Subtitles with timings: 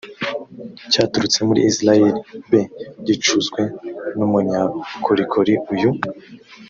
[0.91, 2.19] cyaturutse muri isirayeli
[2.49, 2.53] b
[3.07, 3.61] gicuzwe
[4.17, 5.91] n umunyabukorikori uyu